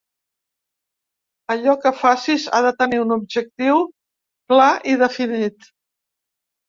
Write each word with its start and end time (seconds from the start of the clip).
Allò 1.55 1.75
que 1.83 1.91
facis 1.99 2.45
ha 2.53 2.63
de 2.67 2.71
tenir 2.81 3.03
un 3.03 3.15
objectiu 3.17 3.87
clar 4.55 4.71
i 4.95 4.97
definit. 5.07 5.73